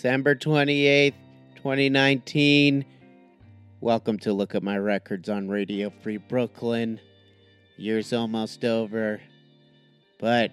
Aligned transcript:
December 0.00 0.34
28th, 0.34 1.12
2019. 1.56 2.86
Welcome 3.82 4.18
to 4.20 4.32
Look 4.32 4.54
at 4.54 4.62
My 4.62 4.78
Records 4.78 5.28
on 5.28 5.46
Radio 5.46 5.92
Free 6.02 6.16
Brooklyn. 6.16 6.98
Year's 7.76 8.14
almost 8.14 8.64
over, 8.64 9.20
but 10.18 10.52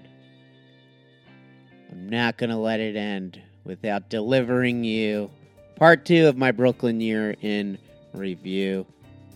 I'm 1.89 2.09
not 2.09 2.35
going 2.35 2.49
to 2.49 2.57
let 2.57 2.81
it 2.81 2.97
end 2.97 3.41
without 3.63 4.09
delivering 4.09 4.83
you 4.83 5.31
part 5.77 6.03
two 6.03 6.27
of 6.27 6.35
my 6.35 6.51
Brooklyn 6.51 6.99
year 6.99 7.33
in 7.41 7.77
review. 8.13 8.85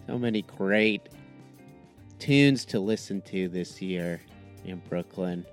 So 0.07 0.17
many 0.19 0.41
great 0.41 1.07
tunes 2.19 2.65
to 2.65 2.81
listen 2.81 3.21
to 3.27 3.47
this 3.47 3.81
year 3.81 4.19
in 4.65 4.81
Brooklyn. 4.89 5.45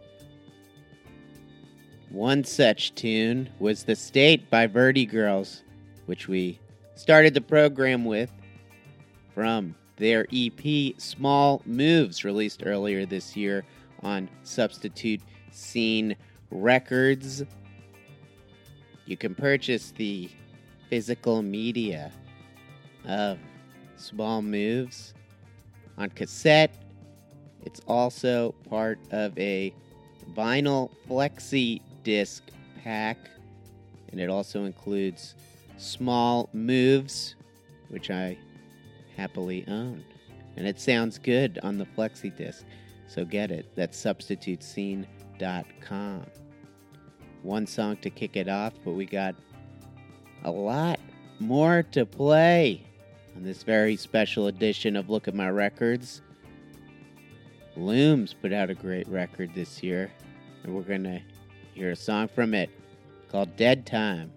One 2.11 2.43
such 2.43 2.95
tune 2.95 3.51
was 3.59 3.85
The 3.85 3.95
State 3.95 4.49
by 4.49 4.67
Verdi 4.67 5.05
Girls, 5.05 5.63
which 6.07 6.27
we 6.27 6.59
started 6.95 7.35
the 7.35 7.43
program 7.43 8.07
with 8.07 8.33
from 9.35 9.75
their 9.97 10.27
EP 10.33 10.95
Small 10.97 11.61
Moves, 11.67 12.25
released 12.25 12.63
earlier 12.65 13.05
this 13.05 13.37
year 13.37 13.63
on 14.03 14.31
Substitute 14.43 15.21
Scene 15.53 16.17
Records. 16.51 17.45
You 19.05 19.19
can 19.19 19.35
purchase 19.35 19.93
the 19.95 20.31
physical 20.89 21.43
media 21.43 22.11
of 23.07 23.39
Small 23.97 24.41
Moves 24.41 25.13
on 25.99 26.09
cassette. 26.09 26.75
It's 27.67 27.81
also 27.87 28.55
part 28.71 28.99
of 29.11 29.39
a 29.39 29.75
vinyl 30.35 30.91
flexi 31.07 31.83
disc 32.09 32.43
pack, 32.83 33.19
and 34.11 34.19
it 34.19 34.31
also 34.31 34.65
includes 34.65 35.35
Small 35.77 36.49
Moves, 36.55 37.35
which 37.91 38.11
I 38.11 38.39
happily 39.15 39.63
own. 39.69 40.03
And 40.57 40.67
it 40.67 40.81
sounds 40.81 41.19
good 41.19 41.59
on 41.63 41.77
the 41.77 41.85
flexi 41.85 42.35
disc, 42.35 42.65
so 43.09 43.27
get 43.27 43.51
it. 43.51 43.67
That's 43.77 44.03
substitutescene.com. 44.03 46.27
One 47.43 47.67
song 47.67 47.99
to 47.99 48.09
kick 48.09 48.39
it 48.39 48.49
off, 48.49 48.73
but 48.87 48.93
we 48.93 49.05
got 49.05 49.35
a 50.45 50.51
lot 50.51 50.99
more 51.41 51.83
to 51.93 52.07
play 52.07 52.87
on 53.37 53.43
this 53.43 53.63
very 53.63 53.97
special 53.97 54.47
edition 54.47 54.97
of 54.97 55.11
Look 55.11 55.29
at 55.29 55.35
My 55.35 55.51
Records. 55.51 56.23
Looms 57.77 58.33
put 58.33 58.55
out 58.55 58.71
a 58.71 58.75
great 58.75 59.07
record 59.09 59.51
this 59.55 59.83
year, 59.83 60.11
and 60.63 60.75
we're 60.75 60.81
going 60.81 61.05
to 61.05 61.21
hear 61.79 61.93
a 61.93 61.97
song 61.97 62.27
from 62.27 62.55
it 62.55 62.71
called 63.31 63.57
Dead 63.57 63.87
Time. 63.87 64.33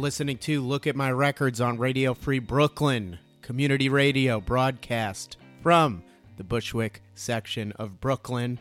Listening 0.00 0.38
to 0.38 0.62
Look 0.62 0.86
at 0.86 0.96
My 0.96 1.12
Records 1.12 1.60
on 1.60 1.76
Radio 1.76 2.14
Free 2.14 2.38
Brooklyn, 2.38 3.18
community 3.42 3.90
radio 3.90 4.40
broadcast 4.40 5.36
from 5.62 6.02
the 6.38 6.42
Bushwick 6.42 7.02
section 7.14 7.72
of 7.72 8.00
Brooklyn. 8.00 8.58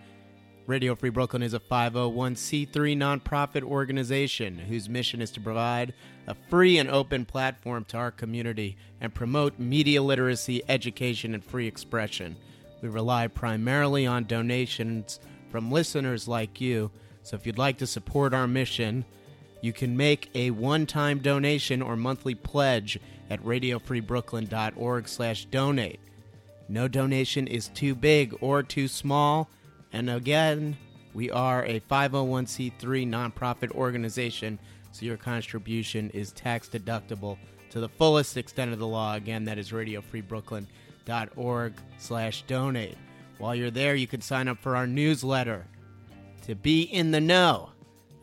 Radio 0.68 0.96
Free 0.96 1.10
Brooklyn 1.10 1.42
is 1.42 1.54
a 1.54 1.60
501c3 1.62 2.70
nonprofit 2.70 3.64
organization 3.64 4.58
whose 4.58 4.90
mission 4.90 5.22
is 5.22 5.32
to 5.32 5.40
provide 5.40 5.94
a 6.28 6.36
free 6.50 6.78
and 6.78 6.90
open 6.90 7.24
platform 7.24 7.86
to 7.86 7.96
our 7.96 8.12
community 8.12 8.76
and 9.00 9.16
promote 9.16 9.58
media 9.58 10.04
literacy, 10.04 10.62
education, 10.68 11.34
and 11.34 11.44
free 11.44 11.68
expression. 11.68 12.36
We 12.82 12.90
rely 12.90 13.28
primarily 13.28 14.06
on 14.06 14.26
donations 14.26 15.22
from 15.50 15.72
listeners 15.72 16.28
like 16.28 16.60
you, 16.60 16.92
so 17.24 17.38
if 17.38 17.48
you'd 17.48 17.58
like 17.58 17.78
to 17.78 17.88
support 17.88 18.34
our 18.34 18.48
mission, 18.48 19.06
you 19.62 19.74
can 19.74 19.98
make 19.98 20.30
a 20.34 20.52
one-time 20.52 21.20
donation 21.20 21.82
or 21.82 21.96
monthly 21.96 22.36
pledge 22.36 23.00
at 23.30 23.44
radiofreebrooklyn.org 23.44 25.08
slash 25.08 25.46
donate. 25.46 26.00
No 26.68 26.88
donation 26.88 27.48
is 27.48 27.70
too 27.70 27.96
big 27.96 28.36
or 28.42 28.64
too 28.64 28.88
small. 28.88 29.50
And 29.92 30.10
again, 30.10 30.78
we 31.14 31.32
are 31.32 31.66
a 31.66 31.80
501c3 31.82 33.08
nonprofit 33.08 33.72
organization, 33.72 34.60
so 34.92 35.06
your 35.06 35.18
contribution 35.18 36.10
is 36.12 36.32
tax 36.32 36.70
deductible 36.70 37.38
to 37.72 37.80
the 37.80 37.90
fullest 37.90 38.38
extent 38.38 38.72
of 38.72 38.80
the 38.80 38.88
law. 38.88 39.16
Again, 39.16 39.46
that 39.46 39.58
is 39.58 39.72
radiofreebrooklyn.org 39.72 41.74
slash 41.98 42.44
donate. 42.44 42.98
While 43.40 43.56
you're 43.56 43.72
there, 43.72 43.96
you 43.96 44.08
can 44.08 44.22
sign 44.22 44.48
up 44.48 44.60
for 44.60 44.76
our 44.76 44.88
newsletter 44.88 45.66
to 46.44 46.56
be 46.56 46.84
in 46.84 47.12
the 47.12 47.22
know 47.22 47.72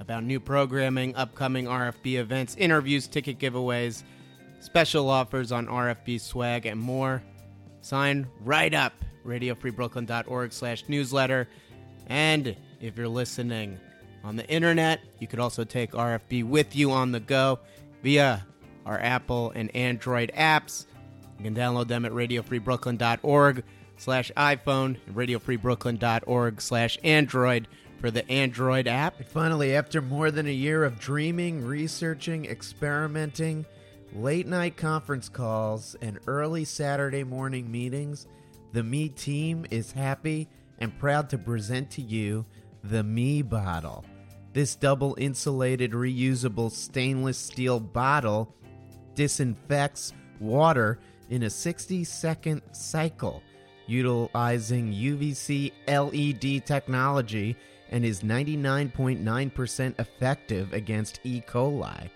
about 0.01 0.25
new 0.25 0.41
programming, 0.41 1.15
upcoming 1.17 1.67
RFB 1.67 2.19
events, 2.19 2.55
interviews, 2.57 3.09
ticket 3.09 3.39
giveaways, 3.39 4.03
special 4.61 5.09
offers 5.09 5.53
on 5.53 5.67
RFB 5.67 6.21
swag, 6.21 6.67
and 6.67 6.81
more. 6.81 7.23
Sign 7.81 8.27
right 8.41 8.75
up, 8.75 8.93
radiofreebrooklyn.org 9.25 10.53
slash 10.53 10.85
newsletter. 10.89 11.49
And 12.09 12.57
if 12.81 12.97
you're 12.97 13.09
listening 13.09 13.79
on 14.25 14.37
the 14.37 14.47
internet, 14.49 15.01
you 15.21 15.27
could 15.27 15.41
also 15.41 15.65
take 15.65 15.93
RFB 15.93 16.45
with 16.45 16.75
you 16.75 16.91
on 16.91 17.13
the 17.13 17.21
go 17.21 17.61
via 18.03 18.45
our 18.85 18.99
Apple 18.99 19.53
and 19.55 19.75
Android 19.75 20.33
apps. 20.37 20.87
You 21.39 21.45
can 21.45 21.55
download 21.55 21.89
them 21.89 22.05
at 22.05 22.13
radiofreebrooklyn.org 22.13 23.65
slash 23.99 24.33
iPhone 24.37 24.97
and 25.07 25.17
radiofreebrooklyn.org 25.17 26.61
slash 26.61 26.99
Android 27.03 27.69
for 28.01 28.11
the 28.11 28.29
Android 28.31 28.87
app. 28.87 29.23
Finally, 29.25 29.75
after 29.75 30.03
more 30.03 30.31
than 30.31 30.47
a 30.47 30.53
year 30.53 30.85
of 30.85 30.99
dreaming, 30.99 31.65
researching, 31.65 32.45
experimenting, 32.47 33.65
late 34.15 34.47
night 34.47 34.77
conference 34.77 35.29
calls, 35.29 35.97
and 36.03 36.19
early 36.27 36.65
Saturday 36.65 37.25
morning 37.25 37.71
meetings, 37.71 38.27
the 38.73 38.83
Me 38.83 39.09
team 39.09 39.67
is 39.71 39.93
happy 39.93 40.49
and 40.79 40.99
proud 40.99 41.31
to 41.31 41.39
present 41.39 41.91
to 41.93 42.03
you 42.03 42.45
the 42.85 43.03
Me 43.03 43.43
Bottle. 43.43 44.05
This 44.53 44.75
double 44.75 45.15
insulated 45.19 45.93
reusable 45.93 46.71
stainless 46.71 47.39
steel 47.39 47.81
bottle 47.81 48.55
disinfects 49.15 50.13
water 50.41 50.99
in 51.31 51.43
a 51.43 51.51
60 51.51 52.05
second 52.05 52.63
cycle 52.73 53.43
utilizing 53.87 54.93
UVC 54.93 55.73
LED 55.87 56.67
technology 56.67 57.57
and 57.91 58.05
is 58.05 58.21
99.9% 58.21 60.01
effective 60.01 60.73
against 60.73 61.21
E. 61.25 61.43
coli. 61.47 62.11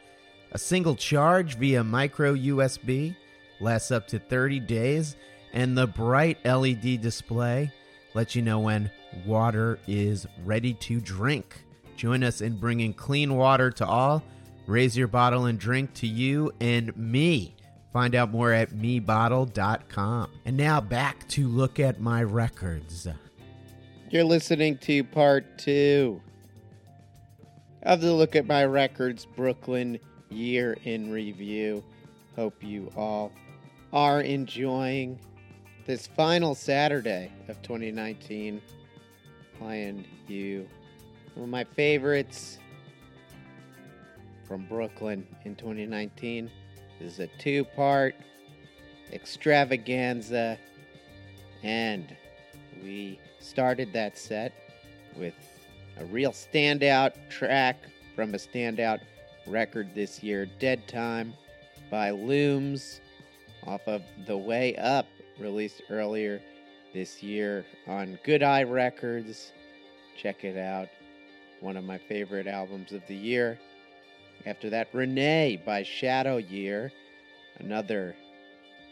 A 0.52 0.58
single 0.58 0.96
charge 0.96 1.56
via 1.56 1.84
micro 1.84 2.34
USB 2.34 3.14
lasts 3.60 3.90
up 3.90 4.08
to 4.08 4.18
30 4.18 4.60
days, 4.60 5.16
and 5.52 5.76
the 5.76 5.86
bright 5.86 6.38
LED 6.44 7.00
display 7.00 7.72
lets 8.14 8.34
you 8.34 8.42
know 8.42 8.58
when 8.58 8.90
water 9.24 9.78
is 9.86 10.26
ready 10.44 10.74
to 10.74 11.00
drink. 11.00 11.64
Join 11.96 12.24
us 12.24 12.40
in 12.40 12.56
bringing 12.56 12.92
clean 12.92 13.36
water 13.36 13.70
to 13.72 13.86
all. 13.86 14.24
Raise 14.66 14.96
your 14.96 15.08
bottle 15.08 15.46
and 15.46 15.58
drink 15.58 15.92
to 15.94 16.06
you 16.06 16.52
and 16.60 16.96
me. 16.96 17.54
Find 17.92 18.14
out 18.14 18.30
more 18.30 18.52
at 18.52 18.70
mebottle.com. 18.70 20.30
And 20.44 20.56
now 20.56 20.80
back 20.80 21.28
to 21.28 21.48
look 21.48 21.80
at 21.80 22.00
my 22.00 22.22
records. 22.22 23.08
You're 24.10 24.24
listening 24.24 24.76
to 24.78 25.04
part 25.04 25.56
two 25.56 26.20
of 27.84 28.00
the 28.00 28.12
Look 28.12 28.34
at 28.34 28.44
My 28.44 28.64
Records 28.64 29.24
Brooklyn 29.24 30.00
Year 30.30 30.76
in 30.82 31.12
Review. 31.12 31.84
Hope 32.34 32.60
you 32.60 32.90
all 32.96 33.30
are 33.92 34.20
enjoying 34.20 35.16
this 35.86 36.08
final 36.08 36.56
Saturday 36.56 37.30
of 37.46 37.62
2019. 37.62 38.60
Playing 39.60 40.04
you 40.26 40.68
one 41.36 41.44
of 41.44 41.50
my 41.50 41.62
favorites 41.62 42.58
from 44.48 44.66
Brooklyn 44.66 45.24
in 45.44 45.54
2019. 45.54 46.50
This 46.98 47.12
is 47.12 47.20
a 47.20 47.28
two 47.38 47.64
part 47.64 48.16
extravaganza, 49.12 50.58
and 51.62 52.16
we 52.82 53.20
started 53.40 53.92
that 53.92 54.16
set 54.16 54.52
with 55.16 55.34
a 55.98 56.04
real 56.06 56.32
standout 56.32 57.12
track 57.28 57.76
from 58.14 58.34
a 58.34 58.38
standout 58.38 59.00
record 59.46 59.94
this 59.94 60.22
year 60.22 60.46
Dead 60.58 60.86
Time 60.86 61.34
by 61.90 62.10
Looms 62.10 63.00
off 63.66 63.86
of 63.86 64.02
The 64.26 64.36
Way 64.36 64.76
Up, 64.76 65.06
released 65.38 65.82
earlier 65.90 66.40
this 66.94 67.22
year 67.22 67.64
on 67.86 68.18
Good 68.24 68.42
Eye 68.42 68.62
Records. 68.62 69.52
Check 70.16 70.44
it 70.44 70.56
out. 70.56 70.88
One 71.60 71.76
of 71.76 71.84
my 71.84 71.98
favorite 71.98 72.46
albums 72.46 72.92
of 72.92 73.02
the 73.06 73.14
year. 73.14 73.58
After 74.46 74.70
that, 74.70 74.88
Renee 74.92 75.60
by 75.64 75.82
Shadow 75.82 76.38
Year, 76.38 76.90
another 77.58 78.14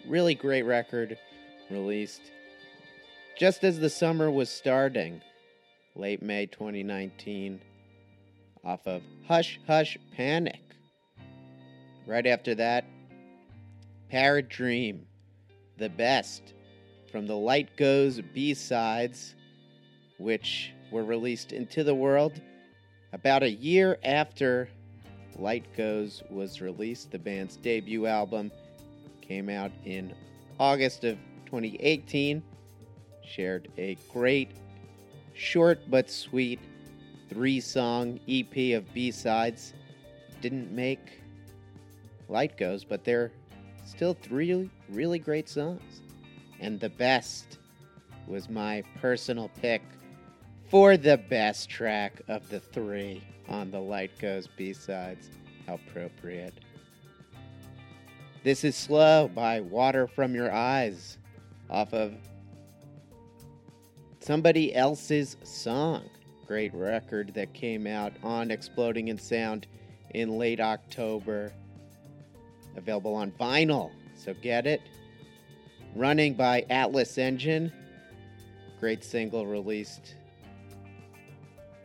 really 0.07 0.35
great 0.35 0.63
record 0.63 1.19
released 1.71 2.31
just 3.39 3.63
as 3.63 3.79
the 3.79 3.89
summer 3.89 4.29
was 4.29 4.51
starting, 4.51 5.23
late 5.95 6.21
May 6.21 6.47
2019, 6.47 7.61
off 8.65 8.85
of 8.85 9.01
Hush 9.29 9.61
Hush 9.65 9.97
Panic. 10.17 10.61
Right 12.05 12.27
after 12.27 12.57
that, 12.57 12.85
Parrot 14.11 14.49
Dream, 14.49 15.07
the 15.77 15.89
best 15.89 16.53
from 17.13 17.29
the 17.29 17.37
Light 17.37 17.77
Goes 17.77 18.21
B 18.35 18.55
sides, 18.55 19.37
which 20.19 20.73
were 20.91 21.05
released 21.05 21.53
into 21.53 21.85
the 21.85 21.95
world 21.95 22.41
about 23.13 23.45
a 23.45 23.51
year 23.51 23.99
after 24.03 24.69
Light 25.37 25.65
Goes 25.77 26.25
was 26.29 26.61
released. 26.61 27.13
The 27.13 27.21
band's 27.21 27.57
debut 27.57 28.07
album 28.07 28.51
came 29.21 29.49
out 29.49 29.71
in 29.85 30.13
August 30.59 31.05
of 31.05 31.17
2018. 31.47 32.43
Shared 33.29 33.69
a 33.77 33.97
great, 34.13 34.51
short 35.35 35.81
but 35.91 36.11
sweet 36.11 36.61
three 37.29 37.61
song 37.61 38.19
EP 38.29 38.75
of 38.75 38.93
B 38.95 39.11
sides. 39.11 39.75
Didn't 40.41 40.73
make 40.73 41.21
Light 42.29 42.57
Goes, 42.57 42.85
but 42.85 43.05
they're 43.05 43.31
still 43.85 44.15
three 44.15 44.71
really 44.89 45.19
great 45.19 45.49
songs. 45.49 46.01
And 46.61 46.81
the 46.81 46.89
best 46.89 47.59
was 48.27 48.49
my 48.49 48.83
personal 49.01 49.51
pick 49.61 49.83
for 50.71 50.97
the 50.97 51.17
best 51.17 51.69
track 51.69 52.21
of 52.29 52.49
the 52.49 52.61
three 52.61 53.23
on 53.49 53.71
the 53.71 53.81
Light 53.81 54.19
Goes 54.19 54.47
B 54.47 54.73
sides. 54.73 55.31
How 55.67 55.75
appropriate. 55.75 56.55
This 58.43 58.65
is 58.65 58.77
Slow 58.77 59.29
by 59.29 59.61
Water 59.61 60.07
From 60.07 60.35
Your 60.35 60.53
Eyes 60.53 61.19
off 61.69 61.93
of 61.93 62.15
somebody 64.29 64.75
else's 64.75 65.39
song. 65.43 66.05
Great 66.47 66.75
record 66.75 67.33
that 67.33 67.51
came 67.55 67.87
out 67.87 68.13
on 68.23 68.51
Exploding 68.51 69.09
in 69.09 69.17
Sound 69.17 69.67
in 70.11 70.37
late 70.37 70.61
October. 70.61 71.51
Available 72.77 73.15
on 73.15 73.33
vinyl, 73.41 73.91
so 74.15 74.35
get 74.43 74.67
it. 74.67 74.83
Running 75.97 76.35
by 76.35 76.67
Atlas 76.69 77.17
Engine. 77.17 77.73
Great 78.81 79.03
single 79.03 79.47
released 79.47 80.15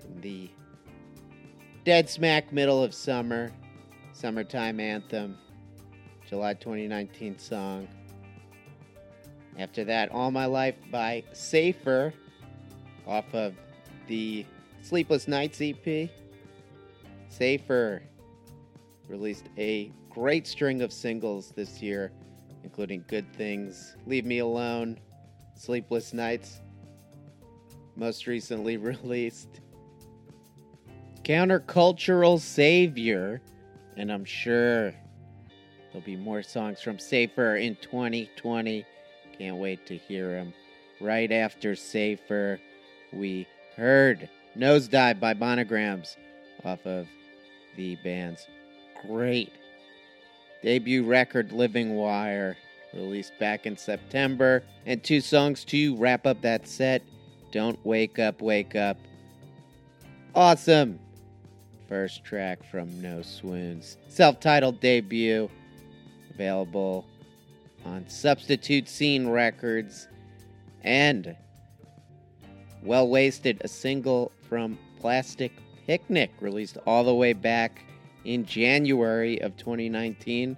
in 0.03 0.19
the 0.19 0.49
dead 1.85 2.09
smack 2.09 2.51
middle 2.51 2.83
of 2.83 2.93
summer. 2.93 3.53
Summertime 4.11 4.81
anthem. 4.81 5.37
July 6.27 6.55
2019 6.55 7.39
song. 7.39 7.87
After 9.57 9.85
that, 9.85 10.11
All 10.11 10.29
My 10.29 10.45
Life 10.45 10.75
by 10.91 11.23
Safer 11.31 12.13
off 13.07 13.33
of 13.33 13.53
the 14.07 14.45
Sleepless 14.81 15.27
Nights 15.27 15.61
EP. 15.61 16.09
Safer 17.29 18.03
released 19.07 19.49
a 19.57 19.91
great 20.09 20.45
string 20.45 20.81
of 20.81 20.93
singles 20.93 21.51
this 21.55 21.81
year, 21.81 22.11
including 22.63 23.03
Good 23.07 23.31
Things, 23.33 23.95
Leave 24.05 24.25
Me 24.25 24.39
Alone, 24.39 24.99
Sleepless 25.55 26.13
Nights. 26.13 26.61
Most 27.95 28.27
recently 28.27 28.77
released 28.77 29.61
Countercultural 31.23 32.39
Savior, 32.39 33.41
and 33.95 34.11
I'm 34.11 34.25
sure 34.25 34.91
there'll 35.91 36.05
be 36.05 36.17
more 36.17 36.43
songs 36.43 36.81
from 36.81 36.99
Safer 36.99 37.55
in 37.55 37.75
2020. 37.77 38.85
Can't 39.37 39.57
wait 39.57 39.85
to 39.87 39.95
hear 39.97 40.31
them. 40.31 40.53
Right 40.99 41.31
after 41.31 41.75
Safer, 41.75 42.59
we 43.13 43.47
heard 43.75 44.29
Nosedive 44.57 45.19
by 45.19 45.33
Monograms 45.33 46.17
off 46.63 46.85
of 46.85 47.07
the 47.75 47.95
band's 48.03 48.47
great 49.07 49.51
debut 50.61 51.03
record, 51.03 51.51
Living 51.51 51.95
Wire, 51.95 52.55
released 52.93 53.37
back 53.39 53.65
in 53.65 53.77
September. 53.77 54.63
And 54.85 55.03
two 55.03 55.21
songs 55.21 55.63
to 55.65 55.95
wrap 55.97 56.25
up 56.25 56.41
that 56.41 56.67
set 56.67 57.01
Don't 57.51 57.83
Wake 57.85 58.19
Up, 58.19 58.41
Wake 58.41 58.75
Up. 58.75 58.97
Awesome! 60.35 60.99
First 61.87 62.23
track 62.23 62.63
from 62.71 63.01
No 63.01 63.21
Swoons. 63.21 63.97
Self 64.07 64.39
titled 64.39 64.79
debut, 64.79 65.49
available 66.33 67.05
on 67.85 68.07
Substitute 68.07 68.87
Scene 68.87 69.27
Records. 69.27 70.07
And 70.81 71.35
well 72.83 73.07
Wasted, 73.07 73.61
a 73.61 73.67
single 73.67 74.31
from 74.49 74.77
Plastic 74.99 75.53
Picnic, 75.87 76.31
released 76.39 76.77
all 76.85 77.03
the 77.03 77.13
way 77.13 77.33
back 77.33 77.83
in 78.25 78.45
January 78.45 79.41
of 79.41 79.55
2019. 79.57 80.57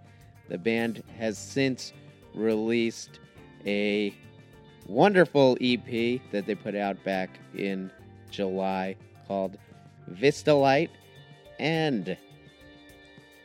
The 0.49 0.57
band 0.57 1.03
has 1.17 1.37
since 1.37 1.93
released 2.33 3.19
a 3.65 4.13
wonderful 4.87 5.57
EP 5.61 6.21
that 6.31 6.45
they 6.45 6.55
put 6.55 6.75
out 6.75 7.03
back 7.03 7.29
in 7.55 7.89
July 8.29 8.95
called 9.27 9.57
Vista 10.07 10.53
Light. 10.53 10.91
And 11.59 12.09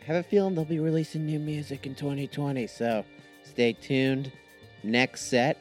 I 0.03 0.05
have 0.05 0.16
a 0.16 0.22
feeling 0.22 0.55
they'll 0.55 0.64
be 0.64 0.81
releasing 0.81 1.24
new 1.24 1.39
music 1.39 1.87
in 1.87 1.95
2020, 1.95 2.66
so 2.66 3.05
stay 3.45 3.72
tuned. 3.72 4.33
Next 4.83 5.22
set, 5.22 5.59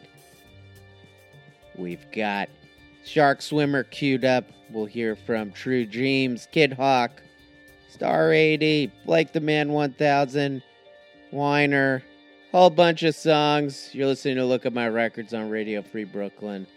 we've 1.76 2.10
got 2.12 2.50
Shark 3.10 3.42
Swimmer 3.42 3.86
queued 3.86 4.24
up. 4.24 4.52
We'll 4.70 4.86
hear 4.86 5.16
from 5.16 5.52
True 5.52 5.84
Dreams, 5.84 6.48
Kid 6.52 6.74
Hawk, 6.74 7.24
Star 7.90 8.32
80, 8.32 8.92
Blake 9.04 9.32
the 9.34 9.40
Man 9.40 9.72
1000, 9.72 10.62
Whiner, 11.32 12.04
whole 12.52 12.70
bunch 12.70 13.02
of 13.02 13.16
songs. 13.16 13.90
You're 13.94 14.06
listening 14.06 14.36
to 14.36 14.46
Look 14.46 14.68
at 14.68 14.74
My 14.74 14.88
Records 14.88 15.34
on 15.34 15.50
Radio 15.50 15.82
Free 15.82 16.04
Brooklyn. 16.04 16.68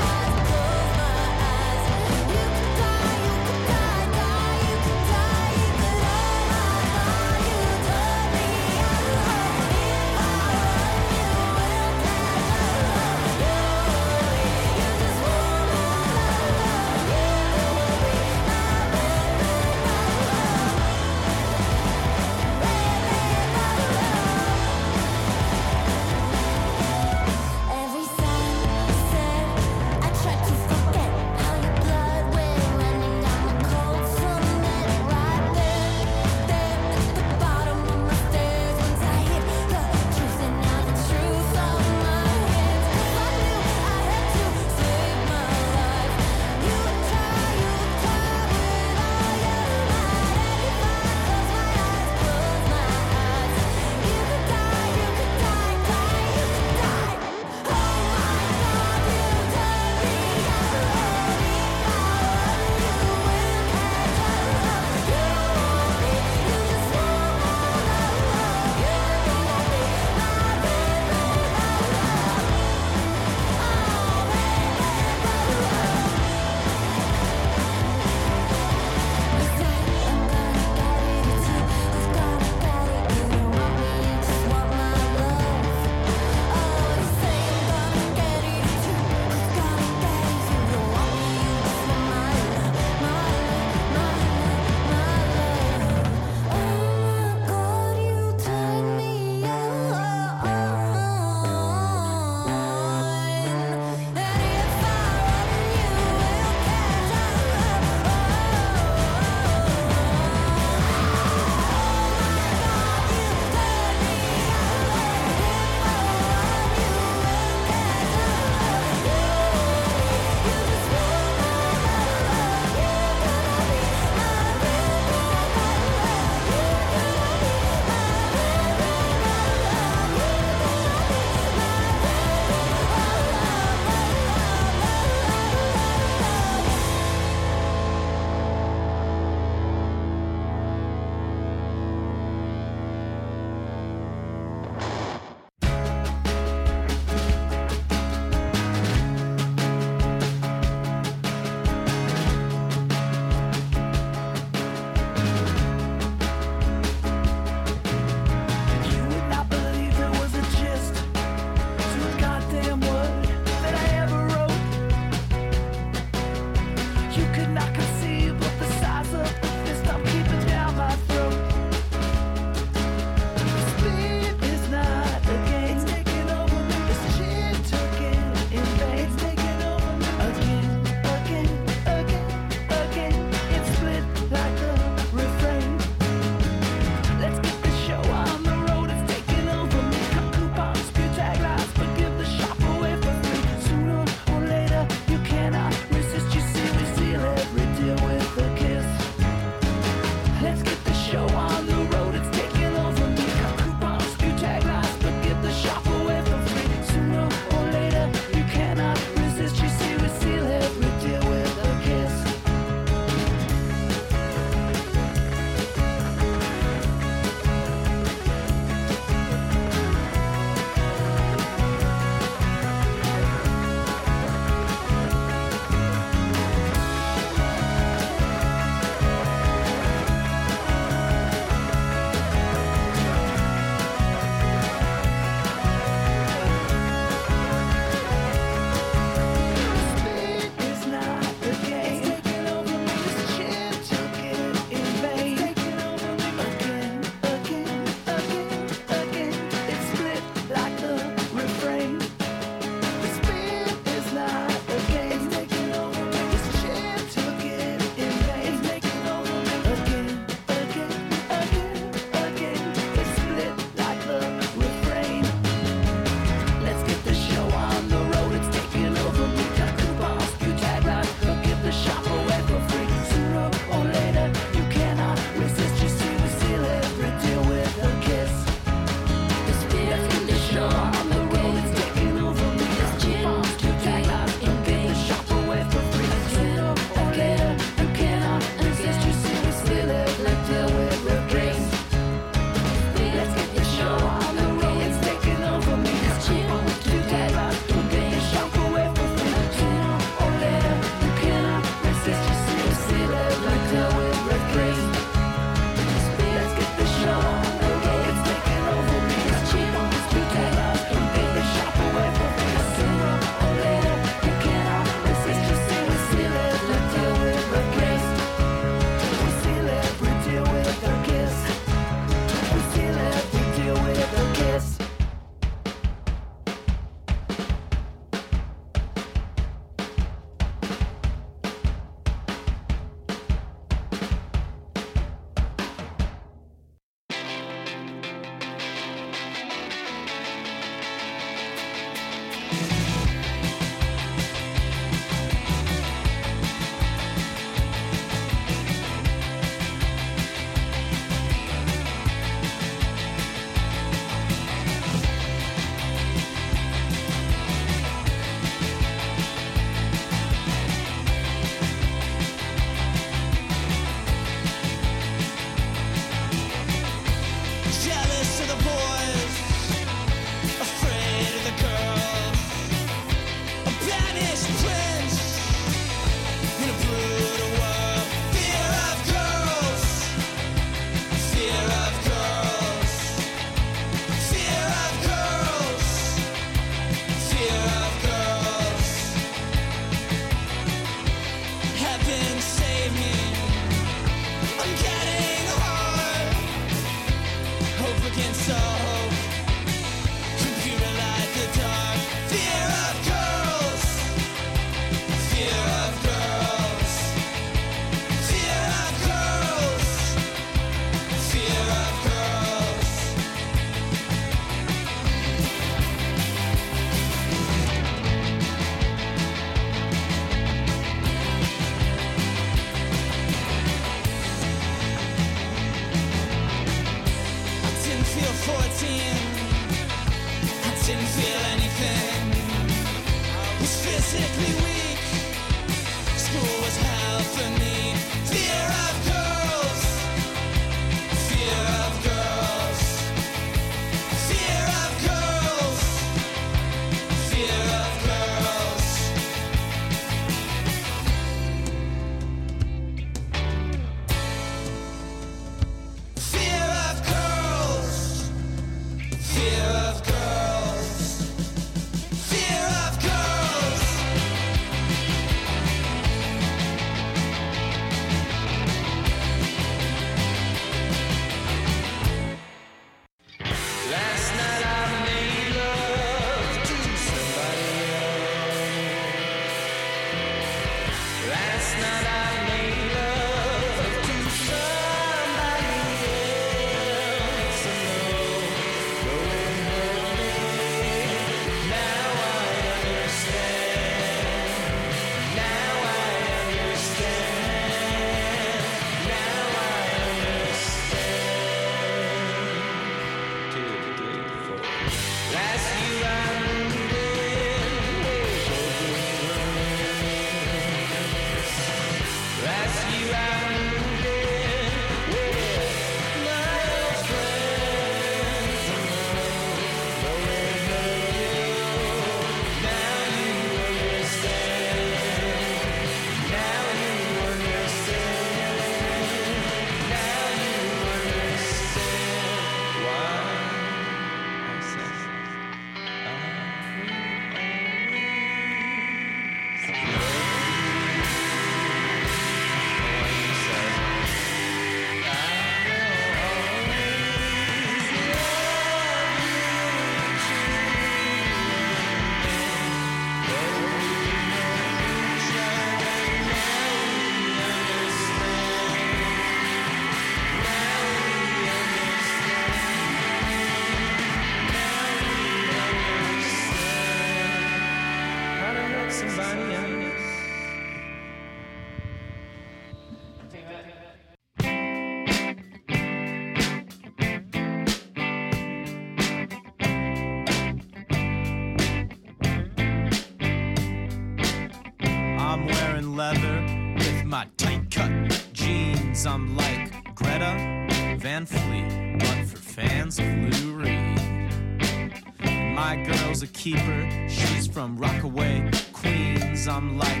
Queens. 599.51 599.81
I'm 599.81 600.00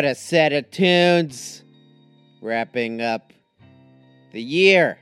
What 0.00 0.06
a 0.06 0.14
set 0.14 0.54
of 0.54 0.70
tunes! 0.70 1.62
Wrapping 2.40 3.02
up 3.02 3.34
the 4.32 4.40
year 4.40 4.98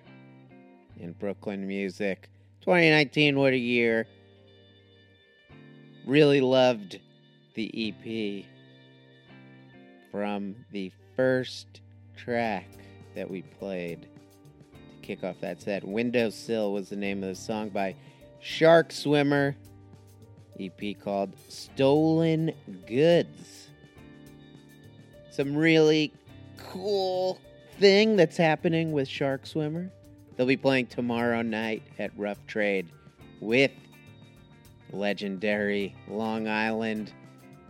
in 0.98 1.12
Brooklyn 1.12 1.68
music. 1.68 2.28
2019, 2.62 3.38
what 3.38 3.52
a 3.52 3.56
year. 3.56 4.08
Really 6.04 6.40
loved 6.40 6.98
the 7.54 7.94
EP 7.94 8.44
from 10.10 10.56
the 10.72 10.90
first 11.14 11.80
track 12.16 12.66
that 13.14 13.30
we 13.30 13.42
played 13.42 14.02
to 14.72 14.78
kick 15.06 15.22
off 15.22 15.36
that 15.42 15.62
set. 15.62 15.86
Windowsill 15.86 16.72
was 16.72 16.88
the 16.88 16.96
name 16.96 17.22
of 17.22 17.28
the 17.28 17.36
song 17.36 17.68
by 17.68 17.94
Shark 18.40 18.90
Swimmer. 18.90 19.54
EP 20.58 20.98
called 21.00 21.36
Stolen 21.48 22.52
Goods. 22.88 23.67
Some 25.38 25.56
really 25.56 26.12
cool 26.56 27.38
thing 27.78 28.16
that's 28.16 28.36
happening 28.36 28.90
with 28.90 29.06
Shark 29.06 29.46
Swimmer. 29.46 29.88
They'll 30.34 30.48
be 30.48 30.56
playing 30.56 30.88
tomorrow 30.88 31.42
night 31.42 31.84
at 32.00 32.10
Rough 32.16 32.44
Trade 32.48 32.88
with 33.40 33.70
legendary 34.90 35.94
Long 36.08 36.48
Island 36.48 37.12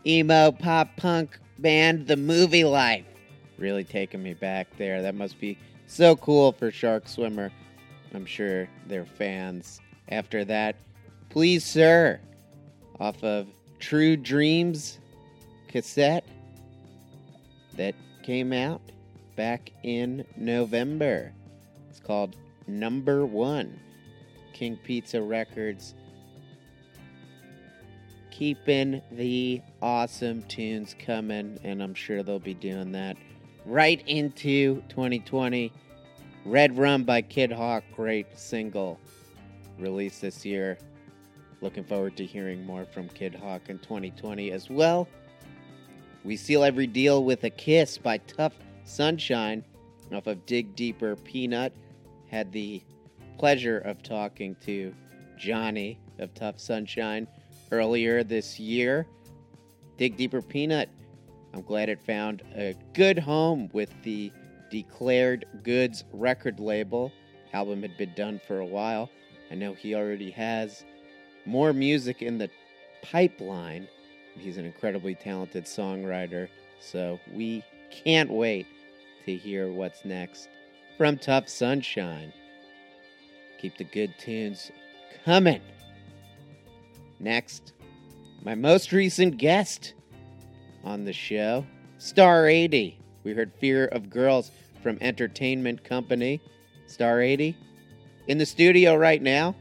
emo 0.07 0.51
pop 0.51 0.97
punk 0.97 1.39
band 1.59 2.07
The 2.07 2.17
Movie 2.17 2.65
Life. 2.65 3.05
Really 3.59 3.85
taking 3.85 4.23
me 4.23 4.33
back 4.33 4.69
there. 4.79 5.03
That 5.03 5.15
must 5.15 5.39
be 5.39 5.59
so 5.87 6.17
cool 6.17 6.53
for 6.53 6.71
Shark 6.71 7.07
Swimmer. 7.07 7.53
I'm 8.15 8.25
sure 8.25 8.67
they're 8.87 9.05
fans. 9.05 9.79
After 10.09 10.43
that, 10.47 10.75
Please 11.29 11.67
Sir, 11.67 12.19
off 12.99 13.23
of 13.23 13.47
True 13.79 14.17
Dreams 14.17 15.01
cassette 15.69 16.25
that 17.79 17.95
came 18.23 18.53
out 18.53 18.83
back 19.35 19.73
in 19.83 20.25
November. 20.37 21.33
It's 21.89 22.01
called 22.01 22.37
Number 22.67 23.25
One. 23.25 23.81
King 24.53 24.77
Pizza 24.85 25.23
Records 25.23 25.95
keeping 28.39 29.03
the 29.11 29.61
awesome 29.83 30.43
tunes 30.45 30.95
coming, 31.05 31.59
and 31.65 31.83
I'm 31.83 31.95
sure 31.95 32.23
they'll 32.23 32.39
be 32.39 32.55
doing 32.55 32.93
that 32.93 33.17
right 33.65 34.01
into 34.07 34.81
2020. 34.89 35.73
Red 36.45 36.79
Rum 36.79 37.03
by 37.03 37.23
Kid 37.23 37.51
Hawk, 37.51 37.83
great 37.95 38.39
single 38.39 39.01
released 39.79 40.21
this 40.21 40.45
year. 40.45 40.79
Looking 41.61 41.83
forward 41.83 42.17
to 42.17 42.25
hearing 42.25 42.65
more 42.65 42.85
from 42.85 43.09
Kid 43.09 43.35
Hawk 43.35 43.63
in 43.69 43.81
2020 43.81 44.53
as 44.53 44.71
well. 44.71 45.09
We 46.29 46.37
seal 46.37 46.63
every 46.63 46.87
deal 46.87 47.25
with 47.25 47.45
a 47.45 47.49
kiss 47.49 47.97
by 47.97 48.19
Tough 48.19 48.53
Sunshine 48.85 49.65
off 50.13 50.27
of 50.27 50.45
Dig 50.45 50.77
Deeper 50.77 51.17
Peanut. 51.17 51.73
Had 52.31 52.53
the 52.53 52.83
pleasure 53.39 53.79
of 53.79 54.03
talking 54.03 54.55
to 54.67 54.95
Johnny 55.39 55.99
of 56.19 56.35
Tough 56.35 56.61
Sunshine 56.61 57.27
earlier 57.73 58.23
this 58.23 58.61
year. 58.61 59.07
Dig 59.97 60.19
Deeper 60.19 60.43
Peanut, 60.43 60.91
I'm 61.55 61.63
glad 61.63 61.89
it 61.89 62.03
found 62.03 62.43
a 62.55 62.75
good 62.93 63.19
home 63.19 63.71
with 63.73 63.91
the 64.03 64.31
Declared 64.71 65.47
Goods 65.63 66.05
record 66.13 66.61
label. 66.61 67.11
Album 67.55 67.81
had 67.81 67.97
been 67.97 68.13
done 68.15 68.39
for 68.47 68.59
a 68.59 68.67
while. 68.67 69.09
I 69.51 69.55
know 69.55 69.73
he 69.73 69.95
already 69.95 70.33
has 70.33 70.85
more 71.47 71.73
music 71.73 72.21
in 72.21 72.37
the 72.37 72.51
pipeline. 73.01 73.89
He's 74.39 74.57
an 74.57 74.65
incredibly 74.65 75.15
talented 75.15 75.65
songwriter, 75.65 76.49
so 76.81 77.19
we 77.33 77.63
can't 77.91 78.31
wait 78.31 78.67
to 79.27 79.37
hear 79.37 79.71
what's 79.71 80.05
next 80.05 80.49
from 80.97 81.19
Tough 81.19 81.49
Sunshine. 81.49 82.33
Keep 83.61 83.77
the 83.77 83.85
good 83.85 84.15
tunes 84.19 84.71
coming. 85.25 85.63
Next, 87.21 87.73
my 88.43 88.55
most 88.55 88.93
recent 88.93 89.37
guest 89.37 89.95
on 90.85 91.05
the 91.05 91.13
show, 91.13 91.67
Star 91.99 92.47
80. 92.47 92.99
We 93.25 93.33
heard 93.33 93.53
Fear 93.59 93.87
of 93.87 94.09
Girls 94.09 94.51
from 94.83 94.99
Entertainment 95.01 95.83
Company. 95.83 96.41
Star 96.87 97.21
80 97.21 97.55
in 98.29 98.39
the 98.39 98.47
studio 98.47 98.97
right 98.97 99.21
now. 99.21 99.55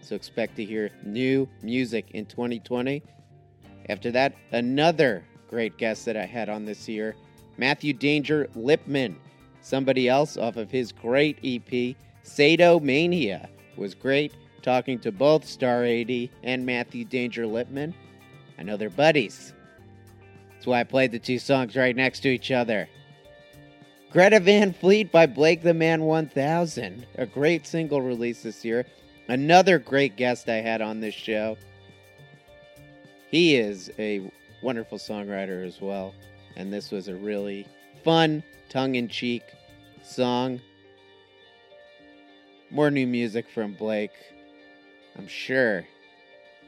So 0.00 0.14
expect 0.14 0.56
to 0.56 0.64
hear 0.64 0.90
new 1.02 1.48
music 1.62 2.10
in 2.12 2.26
2020. 2.26 3.02
After 3.88 4.10
that, 4.12 4.34
another 4.52 5.24
great 5.48 5.76
guest 5.76 6.04
that 6.06 6.16
I 6.16 6.24
had 6.24 6.48
on 6.48 6.64
this 6.64 6.88
year, 6.88 7.14
Matthew 7.56 7.92
Danger 7.92 8.48
Lipman. 8.56 9.16
Somebody 9.60 10.08
else 10.08 10.36
off 10.36 10.56
of 10.56 10.70
his 10.70 10.92
great 10.92 11.38
EP, 11.42 11.96
Sado 12.22 12.80
Mania, 12.80 13.48
was 13.76 13.94
great 13.94 14.34
talking 14.62 14.98
to 15.00 15.12
both 15.12 15.44
Star 15.46 15.84
80 15.84 16.30
and 16.42 16.66
Matthew 16.66 17.04
Danger 17.04 17.44
Lipman. 17.44 17.94
I 18.58 18.62
know 18.62 18.76
they're 18.76 18.90
buddies. 18.90 19.52
That's 20.52 20.66
why 20.66 20.80
I 20.80 20.84
played 20.84 21.12
the 21.12 21.18
two 21.18 21.38
songs 21.38 21.76
right 21.76 21.94
next 21.94 22.20
to 22.20 22.28
each 22.28 22.50
other. 22.50 22.88
Greta 24.10 24.40
Van 24.40 24.72
Fleet 24.72 25.10
by 25.10 25.26
Blake 25.26 25.62
the 25.62 25.74
Man 25.74 26.02
1000, 26.02 27.06
a 27.16 27.26
great 27.26 27.66
single 27.66 28.00
release 28.00 28.42
this 28.42 28.64
year. 28.64 28.86
Another 29.28 29.78
great 29.78 30.16
guest 30.16 30.48
I 30.48 30.56
had 30.56 30.80
on 30.80 31.00
this 31.00 31.14
show. 31.14 31.56
He 33.30 33.56
is 33.56 33.90
a 33.98 34.30
wonderful 34.62 34.98
songwriter 34.98 35.66
as 35.66 35.80
well, 35.80 36.14
and 36.56 36.72
this 36.72 36.90
was 36.90 37.08
a 37.08 37.14
really 37.14 37.66
fun, 38.02 38.42
tongue 38.68 38.94
in 38.94 39.08
cheek 39.08 39.42
song. 40.02 40.60
More 42.70 42.90
new 42.90 43.06
music 43.06 43.46
from 43.48 43.74
Blake, 43.74 44.14
I'm 45.16 45.28
sure, 45.28 45.84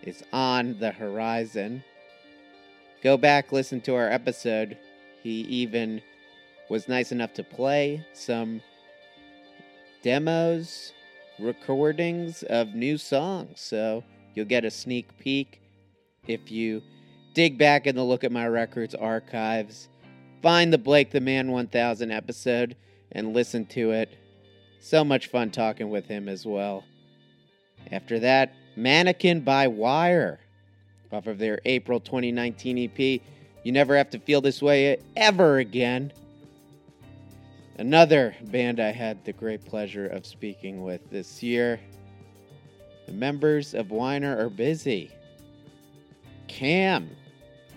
is 0.03 0.23
on 0.33 0.79
the 0.79 0.91
horizon. 0.91 1.83
Go 3.03 3.17
back, 3.17 3.53
listen 3.53 3.81
to 3.83 3.95
our 3.95 4.11
episode. 4.11 4.77
He 5.23 5.41
even 5.43 6.01
was 6.69 6.89
nice 6.89 7.13
enough 7.13 7.33
to 7.35 7.45
play 7.45 8.05
some 8.13 8.61
demos, 10.03 10.93
recordings 11.39 12.43
of 12.45 12.75
new 12.75 12.99
songs. 12.99 13.61
So 13.61 14.05
you'll 14.35 14.47
get 14.47 14.65
a 14.65 14.71
sneak 14.71 15.17
peek 15.19 15.61
if 16.29 16.51
you 16.51 16.83
dig 17.35 17.59
back 17.59 17.87
in 17.87 17.95
the 17.95 18.03
Look 18.03 18.25
at 18.25 18.33
My 18.33 18.49
Records 18.49 18.95
archives. 18.95 19.89
Find 20.43 20.73
the 20.73 20.79
Blake 20.79 21.11
the 21.11 21.21
Man 21.21 21.51
1000 21.51 22.11
episode 22.11 22.77
and 23.13 23.35
listen 23.35 23.67
to 23.67 23.91
it. 23.93 24.17
So 24.81 25.05
much 25.05 25.27
fun 25.27 25.51
talking 25.51 25.91
with 25.91 26.07
him 26.07 26.29
as 26.29 26.47
well. 26.47 26.85
After 27.91 28.19
that, 28.21 28.55
Mannequin 28.77 29.41
by 29.41 29.69
Wire 29.69 30.41
off 31.13 31.27
of 31.27 31.39
their 31.39 31.61
April 31.65 32.01
2019 32.01 32.91
EP. 32.91 33.21
You 33.63 33.73
never 33.73 33.97
have 33.97 34.11
to 34.11 34.19
feel 34.19 34.41
this 34.41 34.63
way 34.63 34.99
ever 35.17 35.59
again. 35.59 36.13
Another 37.79 38.35
band 38.45 38.81
I 38.81 38.93
had 38.93 39.25
the 39.25 39.33
great 39.33 39.65
pleasure 39.65 40.07
of 40.07 40.25
speaking 40.25 40.83
with 40.83 41.11
this 41.11 41.43
year. 41.43 41.81
The 43.07 43.13
members 43.13 43.75
of 43.75 43.91
Weiner 43.91 44.39
are 44.39 44.49
busy. 44.49 45.11
Cam 46.49 47.11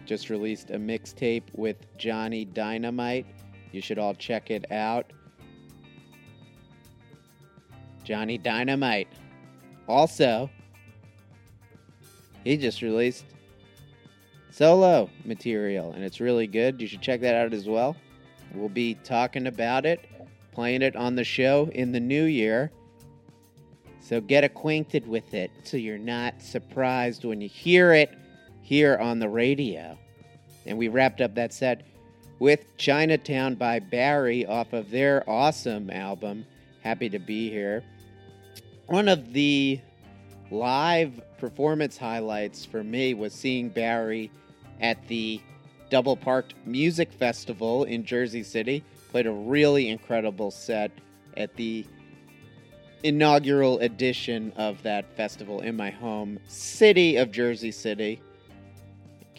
just 0.05 0.29
released 0.29 0.71
a 0.71 0.77
mixtape 0.77 1.43
with 1.55 1.77
Johnny 1.97 2.45
Dynamite. 2.45 3.25
You 3.71 3.81
should 3.81 3.99
all 3.99 4.15
check 4.15 4.49
it 4.49 4.71
out. 4.71 5.11
Johnny 8.03 8.39
Dynamite. 8.39 9.07
Also, 9.87 10.49
he 12.43 12.57
just 12.57 12.81
released 12.81 13.25
solo 14.51 15.09
material 15.25 15.91
and 15.91 16.03
it's 16.03 16.19
really 16.19 16.47
good. 16.47 16.81
You 16.81 16.87
should 16.87 17.01
check 17.01 17.21
that 17.21 17.35
out 17.35 17.53
as 17.53 17.67
well. 17.67 17.95
We'll 18.55 18.69
be 18.69 18.95
talking 18.95 19.45
about 19.45 19.85
it, 19.85 20.09
playing 20.51 20.81
it 20.81 20.95
on 20.95 21.15
the 21.15 21.23
show 21.23 21.69
in 21.73 21.91
the 21.91 21.99
new 21.99 22.23
year. 22.23 22.71
So 24.01 24.19
get 24.19 24.43
acquainted 24.43 25.07
with 25.07 25.35
it 25.35 25.51
so 25.63 25.77
you're 25.77 25.99
not 25.99 26.41
surprised 26.41 27.25
when 27.25 27.41
you 27.41 27.47
hear 27.47 27.93
it 27.93 28.17
here 28.69 28.97
on 28.97 29.17
the 29.17 29.27
radio. 29.27 29.97
And 30.67 30.77
we 30.77 30.89
wrapped 30.89 31.21
up 31.21 31.33
that 31.33 31.51
set 31.51 31.81
with 32.37 32.77
Chinatown 32.77 33.55
by 33.55 33.79
Barrie 33.79 34.45
off 34.45 34.73
of 34.73 34.91
their 34.91 35.27
awesome 35.27 35.89
album, 35.89 36.45
Happy 36.83 37.09
to 37.09 37.17
Be 37.17 37.49
Here. 37.49 37.83
One 38.85 39.07
of 39.07 39.33
the 39.33 39.79
live 40.51 41.19
performance 41.39 41.97
highlights 41.97 42.63
for 42.63 42.83
me 42.83 43.15
was 43.15 43.33
seeing 43.33 43.69
Barrie 43.69 44.29
at 44.79 45.07
the 45.07 45.41
Double 45.89 46.15
Parked 46.15 46.53
Music 46.67 47.11
Festival 47.11 47.85
in 47.85 48.05
Jersey 48.05 48.43
City. 48.43 48.83
Played 49.09 49.25
a 49.25 49.31
really 49.31 49.89
incredible 49.89 50.51
set 50.51 50.91
at 51.37 51.55
the 51.55 51.87
inaugural 53.01 53.79
edition 53.79 54.53
of 54.57 54.83
that 54.83 55.11
festival 55.17 55.61
in 55.61 55.75
my 55.75 55.89
home 55.89 56.37
city 56.47 57.15
of 57.15 57.31
Jersey 57.31 57.71
City. 57.71 58.21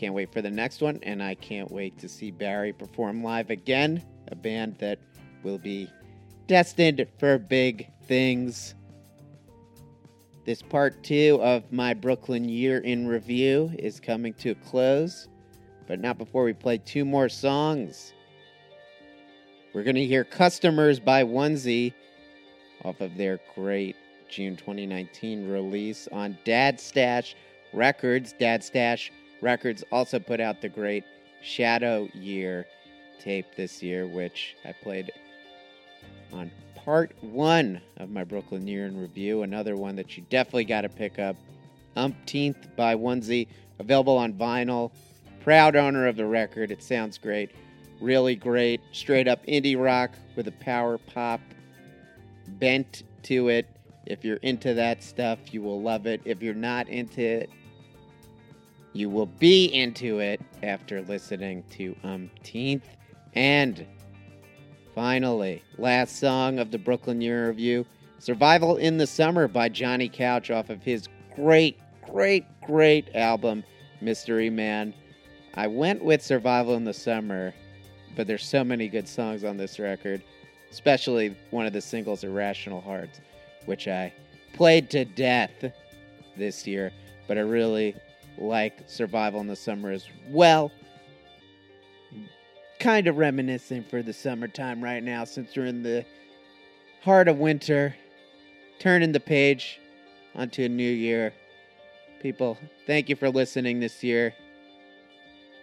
Can't 0.01 0.15
wait 0.15 0.33
for 0.33 0.41
the 0.41 0.51
next 0.51 0.81
one, 0.81 0.99
and 1.03 1.23
I 1.23 1.35
can't 1.35 1.71
wait 1.71 1.99
to 1.99 2.09
see 2.09 2.31
Barrie 2.31 2.73
perform 2.73 3.23
live 3.23 3.51
again. 3.51 4.03
A 4.29 4.35
band 4.35 4.79
that 4.79 4.99
will 5.43 5.59
be 5.59 5.91
destined 6.47 7.07
for 7.19 7.37
big 7.37 7.87
things. 8.07 8.75
This 10.47 10.63
part 10.63 11.05
two 11.05 11.39
of 11.43 11.71
my 11.71 11.93
Brooklyn 11.93 12.49
year 12.49 12.79
in 12.79 13.09
review 13.09 13.73
is 13.79 14.01
coming 14.01 14.33
to 14.39 14.53
a 14.53 14.55
close, 14.55 15.29
but 15.87 16.01
not 16.01 16.17
before 16.17 16.45
we 16.45 16.55
play 16.55 16.79
two 16.79 17.05
more 17.05 17.29
songs. 17.29 18.15
We're 19.75 19.85
going 19.85 19.97
to 19.97 20.07
hear 20.07 20.25
Customers 20.25 20.99
by 20.99 21.25
Onesie 21.25 21.93
off 22.87 23.03
of 23.03 23.19
their 23.19 23.39
great 23.55 23.97
June 24.31 24.57
2019 24.57 25.47
release 25.47 26.09
on 26.11 26.39
Dad 26.47 26.81
Stash 26.81 27.37
Records. 27.75 28.33
Dad 28.39 28.65
Stash 28.65 29.13
Records 29.41 29.85
also 29.91 30.19
put 30.19 30.41
out 30.41 30.61
the 30.61 30.69
great 30.69 31.05
Shadow 31.43 32.09
Year 32.15 32.67
tape 33.19 33.47
this 33.57 33.83
year, 33.83 34.07
which 34.07 34.57
I 34.65 34.73
played 34.73 35.13
on 36.33 36.51
part 36.75 37.13
one 37.21 37.81
of 37.99 38.11
my 38.11 38.25
Brooklyn 38.25 38.67
Year 38.67 38.87
in 38.87 39.01
Review. 39.01 39.43
Another 39.43 39.77
one 39.77 39.97
that 39.97 40.17
you 40.17 40.25
definitely 40.31 40.65
got 40.65 40.83
to 40.83 40.89
pick 40.89 41.19
up. 41.19 41.37
Umpteenth 41.97 42.69
by 42.77 42.95
Onesie, 42.95 43.49
available 43.79 44.17
on 44.17 44.33
vinyl. 44.33 44.91
Proud 45.43 45.77
owner 45.77 46.07
of 46.07 46.17
the 46.17 46.27
record. 46.27 46.71
It 46.71 46.83
sounds 46.83 47.19
great. 47.19 47.51
Really 48.01 48.37
great. 48.37 48.81
Straight 48.93 49.29
up 49.29 49.45
indie 49.47 49.83
rock 49.83 50.11
with 50.37 50.49
a 50.49 50.53
power 50.53 50.99
pop 50.99 51.41
bent 52.47 53.03
to 53.25 53.49
it. 53.49 53.67
If 54.07 54.25
you're 54.25 54.37
into 54.39 54.75
that 54.75 55.03
stuff, 55.03 55.53
you 55.53 55.63
will 55.63 55.81
love 55.81 56.07
it. 56.07 56.21
If 56.25 56.43
you're 56.43 56.55
not 56.55 56.89
into 56.89 57.21
it, 57.21 57.51
you 58.93 59.09
will 59.09 59.27
be 59.27 59.67
into 59.67 60.19
it 60.19 60.41
after 60.63 61.03
listening 61.03 61.63
to 61.71 61.95
Umpteenth. 62.03 62.87
And 63.35 63.87
finally, 64.95 65.63
last 65.79 66.19
song 66.19 66.59
of 66.59 66.71
the 66.71 66.79
Brooklyn 66.79 67.21
Year 67.21 67.49
Review 67.49 67.87
Survival 68.19 68.77
in 68.77 68.99
the 68.99 69.07
Summer 69.07 69.49
by 69.49 69.69
Johnny 69.69 70.09
Couch 70.09 70.51
off 70.51 70.69
of 70.69 70.83
his 70.83 71.09
great, 71.35 71.79
great, 72.07 72.45
great 72.67 73.15
album, 73.15 73.65
Mystery 74.03 74.51
Man. 74.51 74.93
I 75.55 75.67
went 75.67 76.05
with 76.05 76.23
Survival 76.23 76.75
in 76.75 76.85
the 76.85 76.93
Summer, 76.93 77.55
but 78.17 78.27
there's 78.27 78.45
so 78.45 78.63
many 78.63 78.89
good 78.89 79.09
songs 79.09 79.43
on 79.43 79.57
this 79.57 79.79
record, 79.79 80.23
especially 80.71 81.35
one 81.51 81.65
of 81.65 81.73
the 81.73 81.81
singles, 81.81 82.23
Irrational 82.23 82.83
Hearts, 82.83 83.21
which 83.65 83.89
I 83.89 84.13
played 84.53 84.91
to 84.91 85.05
death 85.07 85.65
this 86.37 86.67
year, 86.67 86.93
but 87.27 87.39
I 87.39 87.41
really 87.41 87.95
like 88.39 88.79
Survival 88.87 89.41
in 89.41 89.47
the 89.47 89.57
Summer 89.57 89.91
as 89.91 90.07
well. 90.29 90.73
Kind 92.79 93.07
of 93.07 93.19
reminiscing 93.19 93.85
for 93.85 94.03
the 94.03 94.13
summertime 94.13 94.83
right 94.83 95.03
now 95.03 95.25
since 95.25 95.55
we're 95.55 95.67
in 95.67 95.83
the 95.83 96.05
heart 97.03 97.29
of 97.29 97.39
winter, 97.39 97.95
turning 98.79 99.13
the 99.13 99.21
page 99.21 99.79
onto 100.35 100.65
a 100.65 100.69
new 100.69 100.91
year. 100.91 101.33
People, 102.21 102.59
thank 102.87 103.09
you 103.09 103.17
for 103.17 103.31
listening 103.31 103.81
this 103.81 104.03
year. 104.03 104.35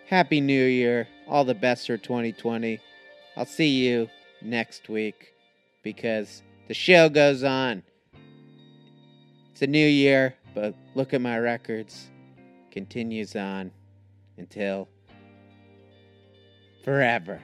Happy 0.07 0.41
New 0.41 0.65
Year. 0.65 1.07
All 1.27 1.43
the 1.43 1.53
best 1.53 1.87
for 1.87 1.97
2020. 1.97 2.79
I'll 3.35 3.45
see 3.45 3.67
you 3.67 4.09
next 4.41 4.89
week 4.89 5.33
because 5.83 6.41
the 6.67 6.73
show 6.73 7.09
goes 7.09 7.43
on. 7.43 7.83
It's 9.51 9.61
a 9.61 9.67
new 9.67 9.87
year, 9.87 10.35
but 10.55 10.75
look 10.95 11.13
at 11.13 11.21
my 11.21 11.37
records. 11.37 12.09
Continues 12.77 13.35
on 13.35 13.71
until 14.37 14.87
forever. 16.83 17.41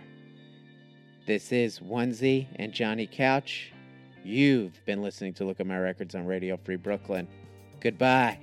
This 1.26 1.52
is 1.52 1.80
Onesie 1.80 2.46
and 2.58 2.72
Johnny 2.72 3.08
Couch. 3.08 3.74
You've 4.24 4.80
been 4.86 5.02
listening 5.02 5.34
to 5.34 5.44
Look 5.44 5.60
at 5.60 5.66
My 5.66 5.80
Records 5.80 6.14
on 6.14 6.28
Radio 6.28 6.56
Free 6.56 6.76
Brooklyn. 6.76 7.28
Goodbye. 7.80 8.38